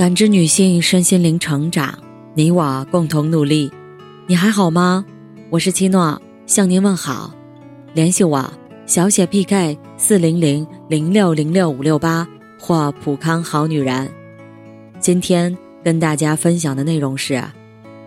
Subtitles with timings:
[0.00, 1.94] 感知女性身心灵成长，
[2.32, 3.70] 你我共同努力。
[4.26, 5.04] 你还好吗？
[5.50, 7.34] 我是七诺，向您问好。
[7.92, 8.50] 联系我：
[8.86, 12.26] 小写 PK 四零零零六零六五六八
[12.58, 14.10] 或普康好女人。
[14.98, 17.44] 今天跟大家分享的内容是：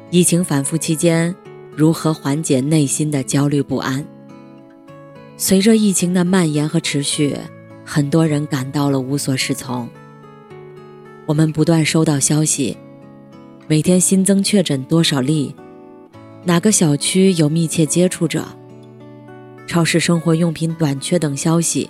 [0.09, 1.35] 疫情反复期间，
[1.75, 4.03] 如何缓解内心的焦虑不安？
[5.37, 7.37] 随着疫情的蔓延和持续，
[7.85, 9.87] 很多人感到了无所适从。
[11.25, 12.75] 我们不断收到消息，
[13.67, 15.55] 每天新增确诊多少例？
[16.43, 18.45] 哪个小区有密切接触者？
[19.65, 21.89] 超市生活用品短缺等消息。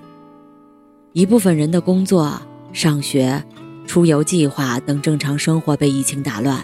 [1.13, 2.39] 一部分人的工作、
[2.71, 3.43] 上学、
[3.87, 6.63] 出游计划等正常生活被疫情打乱。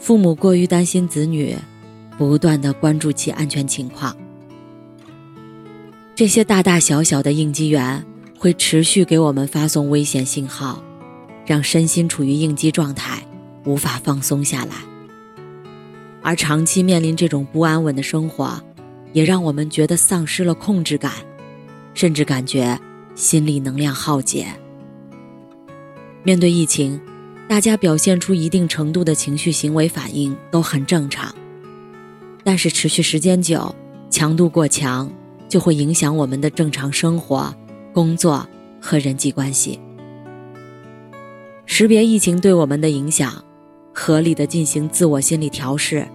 [0.00, 1.56] 父母过于担心子女，
[2.18, 4.16] 不断的关注其安全情况。
[6.16, 8.04] 这些大大小小的应激源
[8.36, 10.82] 会持续给我们发送危险信号。
[11.44, 13.22] 让身心处于应激状态，
[13.64, 14.74] 无法放松下来。
[16.22, 18.62] 而长期面临这种不安稳的生活，
[19.12, 21.12] 也让我们觉得丧失了控制感，
[21.94, 22.78] 甚至感觉
[23.14, 24.46] 心理能量耗竭。
[26.22, 27.00] 面对疫情，
[27.48, 31.34] 大家表现出一定程度的情绪行为反应都很正常，
[32.44, 33.74] 但是持续时间久，
[34.08, 35.10] 强度过强，
[35.48, 37.52] 就会影响我们的正常生活、
[37.92, 38.48] 工作
[38.80, 39.80] 和人际关系。
[41.74, 43.42] 识别疫情对我们的影响，
[43.94, 46.06] 合理的进行自我心理调试，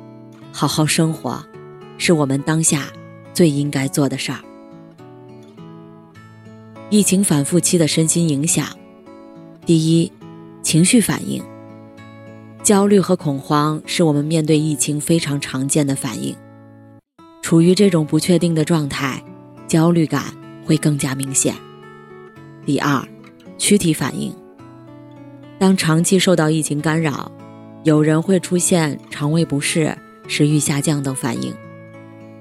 [0.54, 1.44] 好好生活，
[1.98, 2.84] 是我们当下
[3.34, 4.38] 最应该做的事儿。
[6.92, 8.68] 疫情反复期的身心影响，
[9.66, 10.12] 第一，
[10.62, 11.42] 情绪反应。
[12.62, 16.36] 焦虑和恐慌是我们面对疫情非常常见的反应。
[17.42, 19.24] 处于这种不确定的状态，
[19.68, 20.26] 焦虑感
[20.64, 21.56] 会更加明显。
[22.64, 23.04] 第二，
[23.58, 24.32] 躯体反应。
[25.60, 27.32] 当长期受到疫情干扰，
[27.84, 31.54] 有人会出现肠胃不适、食欲下降等反应，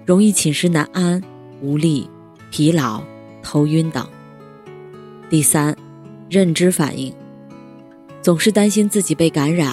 [0.05, 1.23] 容易寝食难安、
[1.63, 2.09] 无力、
[2.51, 3.03] 疲劳、
[3.43, 4.07] 头晕等。
[5.31, 5.75] 第三，
[6.29, 7.13] 认知反应，
[8.21, 9.73] 总是担心自己被感染，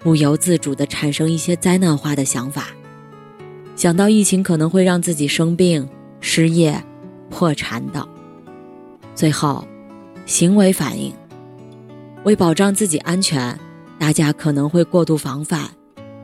[0.00, 2.68] 不由自主地产生一些灾难化的想法，
[3.76, 5.88] 想到疫情可能会让自己生病、
[6.20, 6.84] 失业、
[7.30, 8.06] 破产等。
[9.14, 9.66] 最后，
[10.26, 11.14] 行为反应。
[12.24, 13.58] 为保障自己安全，
[13.98, 15.68] 大家可能会过度防范，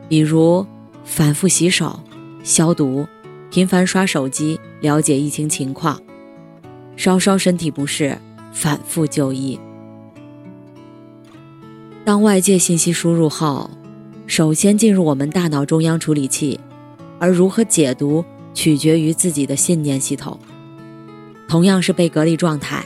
[0.08, 0.66] 比如
[1.04, 2.00] 反复洗手、
[2.42, 3.06] 消毒、
[3.50, 6.00] 频繁刷手机了解疫情情况，
[6.96, 8.16] 稍稍身体不适
[8.50, 9.60] 反复就医。
[12.02, 13.68] 当外界信息输入后，
[14.26, 16.58] 首先进入我们大脑中央处理器，
[17.18, 18.24] 而如何解读
[18.54, 20.40] 取决于自己的信念系统。
[21.46, 22.82] 同样是被隔离状态，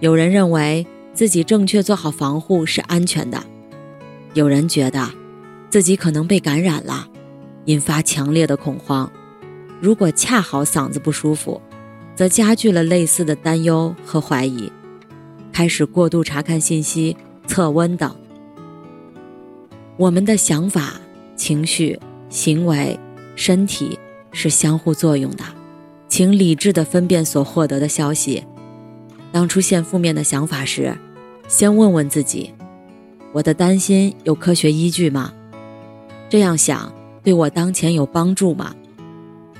[0.00, 0.86] 有人认为。
[1.16, 3.42] 自己正确做好防护是安全的。
[4.34, 5.08] 有人觉得，
[5.70, 7.08] 自己可能被感染了，
[7.64, 9.10] 引发强烈的恐慌。
[9.80, 11.58] 如果恰好嗓子不舒服，
[12.14, 14.70] 则加剧了类似的担忧和怀疑，
[15.54, 17.16] 开始过度查看信息、
[17.46, 18.14] 测温等。
[19.96, 21.00] 我们的想法、
[21.34, 21.98] 情绪、
[22.28, 23.00] 行为、
[23.34, 23.98] 身体
[24.32, 25.44] 是相互作用的，
[26.08, 28.44] 请理智的分辨所获得的消息。
[29.32, 30.94] 当出现负面的想法时，
[31.48, 32.52] 先问问自己：
[33.32, 35.32] 我的担心有科学依据吗？
[36.28, 36.92] 这样想
[37.22, 38.74] 对我当前有帮助吗？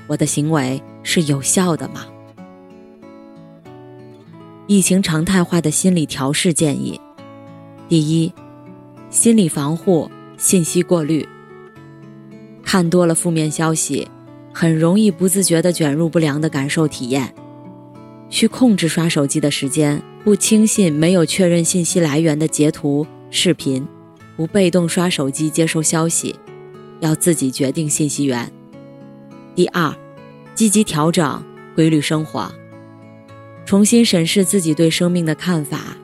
[0.05, 2.05] 我的行为是有效的吗？
[4.67, 6.99] 疫情常态化的心理调试建议：
[7.87, 8.33] 第一，
[9.09, 11.25] 心理防护、信息过滤。
[12.63, 14.05] 看多了负面消息，
[14.53, 17.33] 很容易不自觉地卷入不良的感受体验。
[18.29, 20.03] 需控制刷手机的时间。
[20.27, 23.87] 不轻信没有确认信息来源的截图、视频，
[24.35, 26.35] 不被动刷手机接收消息，
[26.99, 28.51] 要自己决定信息源。
[29.55, 29.95] 第二，
[30.53, 31.41] 积极调整
[31.73, 32.51] 规律生活，
[33.65, 35.95] 重新审视自己对生命的看法，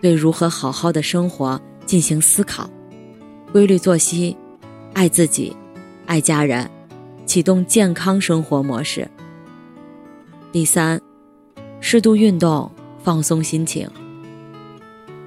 [0.00, 2.70] 对如何好好的生活进行思考，
[3.50, 4.36] 规律作息，
[4.92, 5.52] 爱自己，
[6.06, 6.70] 爱家人，
[7.26, 9.10] 启动健康生活模式。
[10.52, 11.00] 第三，
[11.80, 12.70] 适度运动。
[13.04, 13.86] 放松心情，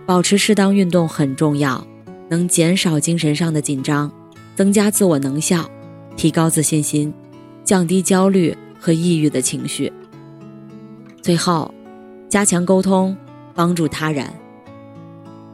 [0.03, 1.85] 保持适当运动很重要，
[2.27, 4.11] 能减少精神上的紧张，
[4.55, 5.69] 增加自我能效，
[6.15, 7.13] 提高自信心，
[7.63, 9.93] 降低焦虑和抑郁的情绪。
[11.21, 11.71] 最后，
[12.27, 13.15] 加强沟通，
[13.53, 14.25] 帮助他人。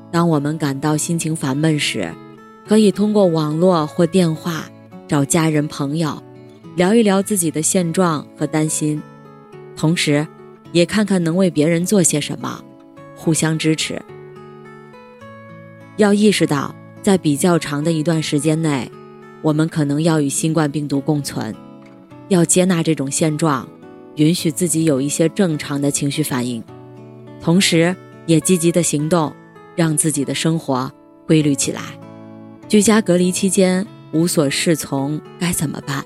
[0.10, 2.10] 当我们感到心情烦闷时，
[2.66, 4.64] 可以通过网络或电话
[5.10, 6.24] 找家人朋友，
[6.78, 9.04] 聊一聊自己的现状和担心，
[9.76, 10.26] 同时。
[10.74, 12.62] 也看看能为别人做些什么，
[13.16, 14.02] 互相支持。
[15.96, 18.92] 要意识到，在比较长的一段时间内，
[19.42, 21.56] 我们可能要与新冠病毒共存，
[22.28, 23.70] 要接纳这种现状，
[24.16, 26.64] 允许自己有一些正常的情绪反应，
[27.40, 27.96] 同时
[28.26, 29.32] 也积极的行动，
[29.76, 30.92] 让自己的生活
[31.28, 31.82] 规律起来。
[32.68, 36.04] 居家隔离期间无所适从，该怎么办？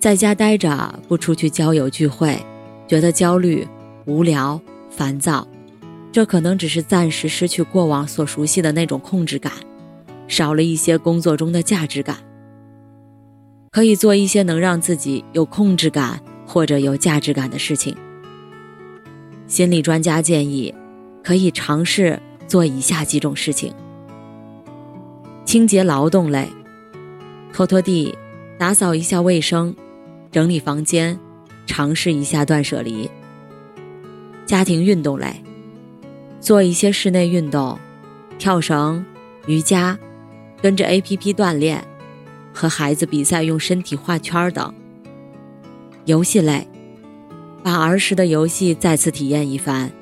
[0.00, 2.42] 在家待着，不出去交友聚会，
[2.90, 3.64] 觉得焦虑、
[4.04, 4.60] 无聊、
[4.90, 5.46] 烦躁，
[6.10, 9.52] 这可能只是暂时失去过往所熟悉的那种控制感，
[10.26, 12.16] 少了一些工作中的价值感。
[13.70, 17.96] 可以做一些能让自己有控制感或者有价值感的事情。
[19.46, 20.74] 心理专家建议，
[21.22, 23.72] 可以尝试做以下几种事情：
[25.44, 26.48] 清洁劳动类，
[27.52, 28.12] 拖拖地，
[28.58, 29.76] 打扫一下卫生。
[30.32, 31.16] 整理房间，
[31.70, 33.08] 尝试一下断舍离。
[34.44, 35.40] 家庭运动类，
[36.40, 37.78] 做一些室内运动，
[38.40, 39.04] 跳绳、
[39.46, 39.96] 瑜伽，
[40.60, 41.84] 跟着 A.P.P 锻炼，
[42.52, 44.74] 和孩子比赛用身体画圈等。
[46.06, 46.66] 游戏类，
[47.62, 49.92] 把儿时的游戏再次体验一番。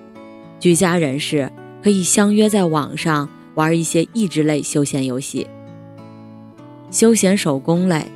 [0.59, 5.47] 居家人士可以相约在网上玩一些益智类休闲游戏。
[6.91, 8.07] 休闲手工类，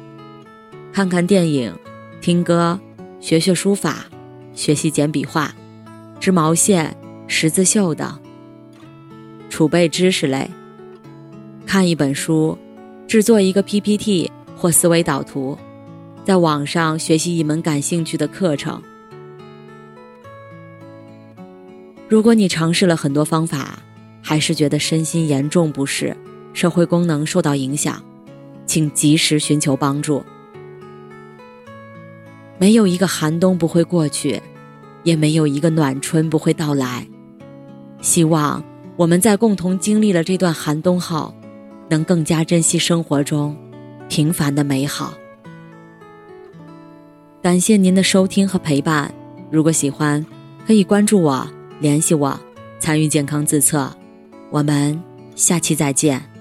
[0.91, 1.71] 看看电影。
[2.23, 2.81] 听歌，
[3.23, 4.05] 学学书法，
[4.53, 5.55] 学习简笔画，
[6.19, 6.95] 织毛线、
[7.29, 8.19] 十字绣等。
[9.49, 10.51] 储备知识类，
[11.65, 12.59] 看一本书，
[13.07, 15.57] 制作一个 PPT 或思维导图，
[16.25, 18.83] 在网上学习一门感兴趣的课程。
[22.09, 23.79] 如果你尝试了很多方法，
[24.21, 26.17] 还是觉得身心严重不适，
[26.53, 28.03] 社会功能受到影响，
[28.67, 30.25] 请及时寻求帮助。
[32.63, 34.41] 没有一个寒冬不会过去，
[35.03, 37.05] 也没有一个暖春不会到来。
[38.01, 38.63] 希望
[38.95, 41.35] 我们在共同经历了这段寒冬后，
[41.91, 43.57] 能更加珍惜生活中
[44.09, 45.13] 平凡的美好。
[47.43, 49.13] 感谢您的收听和陪伴。
[49.51, 50.25] 如果喜欢，
[50.65, 51.45] 可以关注我、
[51.81, 52.39] 联系我、
[52.79, 53.93] 参与健康自测。
[54.53, 55.03] 我们
[55.35, 56.32] 下期再见。